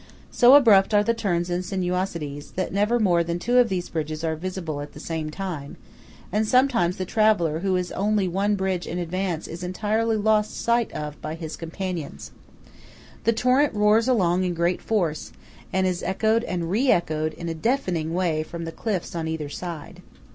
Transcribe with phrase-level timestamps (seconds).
[0.31, 4.23] So abrupt are the turns and sinuosities, that never more than two of these bridges
[4.23, 5.77] are visible at the same time,
[6.31, 10.91] and sometimes the traveller who is only one bridge in advance is entirely lost sight
[10.93, 12.31] of by his companions.
[13.25, 15.33] The torrent roars along in great force,
[15.71, 19.49] and is echoed and re echoed in a deafening way from the cliffs on either
[19.49, 20.01] side.